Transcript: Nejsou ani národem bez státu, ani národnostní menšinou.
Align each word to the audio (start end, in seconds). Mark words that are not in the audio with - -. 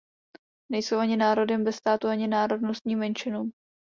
Nejsou 0.71 0.97
ani 0.97 1.17
národem 1.17 1.63
bez 1.63 1.75
státu, 1.75 2.07
ani 2.07 2.27
národnostní 2.27 2.95
menšinou. 2.95 3.49